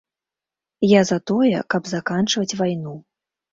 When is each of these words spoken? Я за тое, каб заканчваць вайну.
Я 0.91 1.01
за 1.09 1.17
тое, 1.33 1.53
каб 1.75 1.91
заканчваць 1.93 2.57
вайну. 2.65 2.99